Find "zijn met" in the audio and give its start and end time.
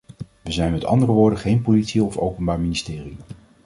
0.51-0.85